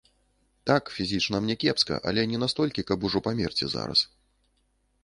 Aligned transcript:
Так, 0.69 0.89
фізічна 0.99 1.41
мне 1.45 1.57
кепска, 1.65 2.01
але 2.13 2.25
не 2.33 2.41
настолькі, 2.45 2.87
каб 2.89 3.07
ужо 3.11 3.23
памерці 3.31 3.73
зараз. 3.77 3.99